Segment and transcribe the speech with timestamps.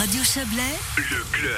[0.00, 0.62] Radio Chablais,
[0.96, 1.52] Le club.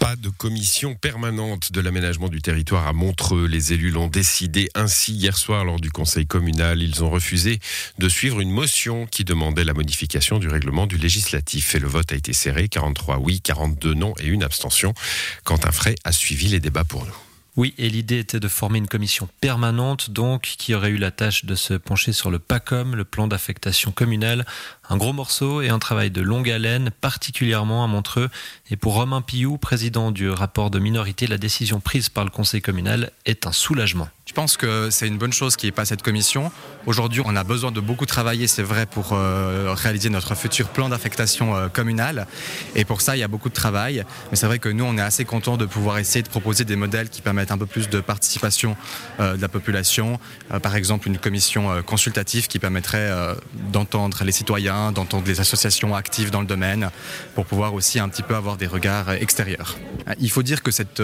[0.00, 3.46] Pas de commission permanente de l'aménagement du territoire à Montreux.
[3.46, 6.82] Les élus l'ont décidé ainsi hier soir lors du conseil communal.
[6.82, 7.58] Ils ont refusé
[7.98, 11.74] de suivre une motion qui demandait la modification du règlement du législatif.
[11.74, 12.68] Et le vote a été serré.
[12.68, 14.92] 43 oui, 42 non et une abstention.
[15.44, 17.25] Quentin Fray a suivi les débats pour nous.
[17.56, 21.46] Oui, et l'idée était de former une commission permanente, donc, qui aurait eu la tâche
[21.46, 24.44] de se pencher sur le PACOM, le plan d'affectation communale.
[24.90, 28.28] Un gros morceau et un travail de longue haleine, particulièrement à Montreux.
[28.70, 32.60] Et pour Romain Pillou, président du rapport de minorité, la décision prise par le conseil
[32.60, 34.10] communal est un soulagement.
[34.36, 36.52] Je pense que c'est une bonne chose qu'il n'y ait pas cette commission.
[36.84, 40.90] Aujourd'hui, on a besoin de beaucoup travailler, c'est vrai, pour euh, réaliser notre futur plan
[40.90, 42.26] d'affectation euh, communale.
[42.74, 44.04] Et pour ça, il y a beaucoup de travail.
[44.30, 46.76] Mais c'est vrai que nous, on est assez contents de pouvoir essayer de proposer des
[46.76, 48.76] modèles qui permettent un peu plus de participation
[49.20, 50.20] euh, de la population.
[50.52, 53.10] Euh, par exemple, une commission consultative qui permettrait
[53.72, 56.90] d'entendre les citoyens, d'entendre les associations actives dans le domaine,
[57.34, 59.78] pour pouvoir aussi un petit peu avoir des regards extérieurs.
[60.20, 61.00] Il faut dire que cette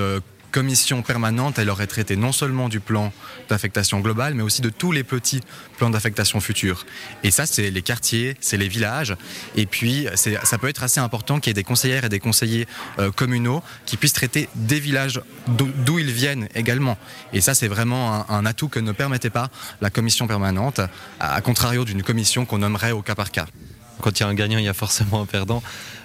[0.53, 3.13] commission permanente, elle aurait traité non seulement du plan
[3.49, 5.41] d'affectation globale, mais aussi de tous les petits
[5.79, 6.87] plans d'affectation futurs.
[7.25, 9.17] Et ça, c'est les quartiers, c'est les villages.
[9.57, 12.69] Et puis, ça peut être assez important qu'il y ait des conseillères et des conseillers
[12.99, 16.97] euh, communaux qui puissent traiter des villages d'où ils viennent également.
[17.33, 20.81] Et ça, c'est vraiment un, atout que ne permettait pas la commission permanente,
[21.19, 23.47] à contrario d'une commission qu'on nommerait au cas par cas.
[24.03, 25.63] Quand il y a un gagnant, il y a forcément un perdant.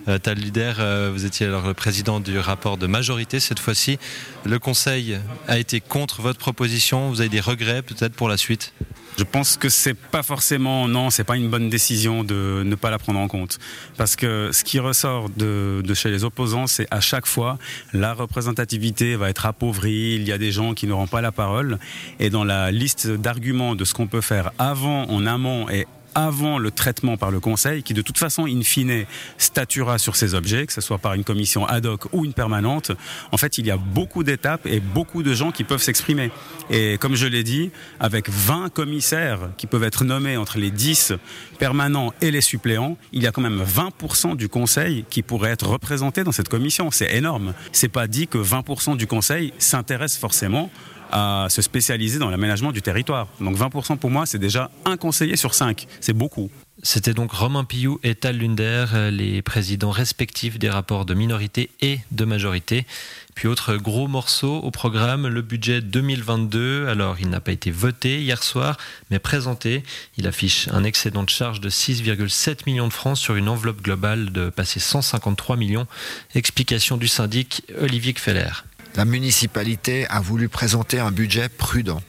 [0.08, 3.98] Euh, Tal Luder, euh, vous étiez alors le président du rapport de majorité cette fois-ci.
[4.46, 7.10] Le conseil a été contre votre proposition.
[7.10, 8.72] Vous avez des regrets peut-être pour la suite?
[9.18, 12.92] Je pense que c'est pas forcément, non, c'est pas une bonne décision de ne pas
[12.92, 13.58] la prendre en compte.
[13.98, 17.58] Parce que ce qui ressort de, de chez les opposants, c'est à chaque fois,
[17.94, 21.80] la représentativité va être appauvrie, il y a des gens qui n'auront pas la parole.
[22.20, 26.58] Et dans la liste d'arguments de ce qu'on peut faire avant, en amont et avant
[26.58, 29.06] le traitement par le Conseil, qui de toute façon, in fine,
[29.38, 32.92] statuera sur ces objets, que ce soit par une commission ad hoc ou une permanente,
[33.32, 36.32] en fait, il y a beaucoup d'étapes et beaucoup de gens qui peuvent s'exprimer.
[36.70, 41.14] Et comme je l'ai dit, avec 20 commissaires qui peuvent être nommés entre les 10
[41.60, 45.68] permanents et les suppléants, il y a quand même 20% du Conseil qui pourrait être
[45.68, 46.92] représenté dans cette commission.
[46.92, 47.54] C'est énorme.
[47.72, 50.70] C'est pas dit que 20% du Conseil s'intéresse forcément
[51.12, 53.28] à se spécialiser dans l'aménagement du territoire.
[53.40, 55.88] Donc 20% pour moi, c'est déjà un conseiller sur cinq.
[56.00, 56.50] C'est beaucoup.
[56.84, 61.72] C'était donc Romain Pillou et Tal Lunder, euh, les présidents respectifs des rapports de minorité
[61.82, 62.86] et de majorité.
[63.34, 66.88] Puis autre gros morceau au programme, le budget 2022.
[66.88, 68.78] Alors il n'a pas été voté hier soir,
[69.10, 69.84] mais présenté.
[70.18, 74.32] Il affiche un excédent de charge de 6,7 millions de francs sur une enveloppe globale
[74.32, 75.88] de passer 153 millions.
[76.36, 78.52] Explication du syndic Olivier Kfeller.
[78.96, 82.02] La municipalité a voulu présenter un budget prudent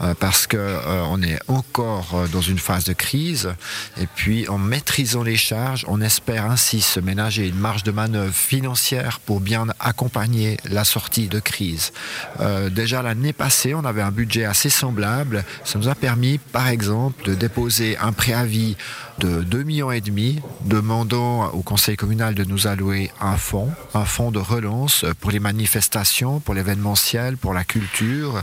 [0.00, 3.54] euh, parce que euh, on est encore euh, dans une phase de crise
[4.00, 8.34] et puis en maîtrisant les charges, on espère ainsi se ménager une marge de manœuvre
[8.34, 11.92] financière pour bien accompagner la sortie de crise.
[12.40, 15.44] Euh, déjà l'année passée, on avait un budget assez semblable.
[15.64, 18.76] Ça nous a permis, par exemple, de déposer un préavis
[19.18, 24.04] de 2 millions et demi, demandant au conseil communal de nous allouer un fonds, un
[24.04, 28.42] fonds de relance pour les manifestations, pour l'événementiel, pour la culture.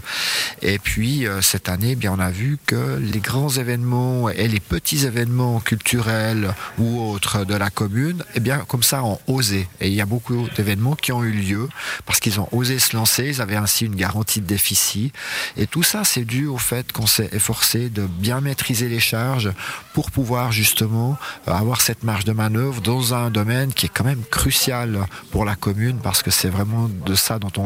[0.62, 4.48] Et puis euh, cette année, eh bien on a vu que les grands événements et
[4.48, 9.68] les petits événements culturels ou autres de la commune, eh bien comme ça ont osé.
[9.82, 11.68] Et il y a beaucoup d'événements qui ont eu lieu
[12.06, 13.26] parce qu'ils ont osé se lancer.
[13.26, 15.14] Ils avaient ainsi une garantie de déficit.
[15.58, 19.52] Et tout ça, c'est dû au fait qu'on s'est efforcé de bien maîtriser les charges
[19.94, 21.18] pour pouvoir justement
[21.48, 25.46] euh, avoir cette marge de manœuvre dans un domaine qui est quand même crucial pour
[25.46, 27.63] la commune parce que c'est vraiment de ça dont on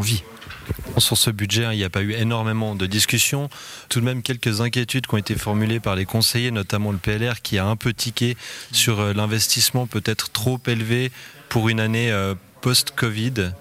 [0.97, 3.49] Sur ce budget, hein, il n'y a pas eu énormément de discussions.
[3.89, 7.41] Tout de même, quelques inquiétudes qui ont été formulées par les conseillers, notamment le PLR,
[7.41, 8.35] qui a un peu tiqué
[8.71, 11.11] sur euh, l'investissement peut-être trop élevé
[11.49, 13.51] pour une année euh, post-Covid.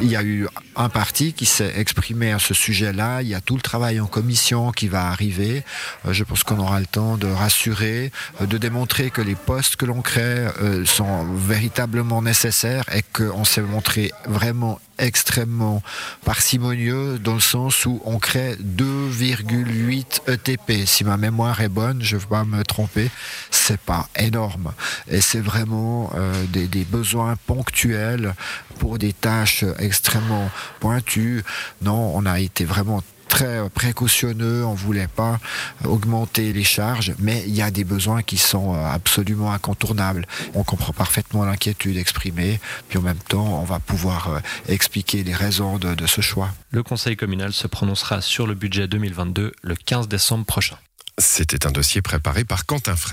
[0.00, 0.46] Il y a eu
[0.76, 3.22] un parti qui s'est exprimé à ce sujet-là.
[3.22, 5.64] Il y a tout le travail en commission qui va arriver.
[6.06, 8.10] Euh, Je pense qu'on aura le temps de rassurer,
[8.40, 10.46] de démontrer que les postes que l'on crée
[10.84, 15.82] sont véritablement nécessaires et qu'on s'est montré vraiment extrêmement
[16.24, 20.86] parcimonieux dans le sens où on crée 2,8 ETP.
[20.86, 23.10] Si ma mémoire est bonne, je ne vais pas me tromper,
[23.50, 24.72] c'est pas énorme.
[25.08, 28.34] Et c'est vraiment euh, des, des besoins ponctuels
[28.78, 30.50] pour des tâches extrêmement
[30.80, 31.42] pointues.
[31.82, 35.38] Non, on a été vraiment très précautionneux, on voulait pas
[35.84, 40.26] augmenter les charges, mais il y a des besoins qui sont euh, absolument incontournables.
[40.54, 45.34] On comprend parfaitement l'inquiétude exprimée, puis en même temps, on va pouvoir euh, expliquer les
[45.34, 46.50] raisons de, de ce choix.
[46.70, 50.76] Le Conseil communal se prononcera sur le budget 2022 le 15 décembre prochain.
[51.20, 53.08] C'était un dossier préparé par Quentin Fray.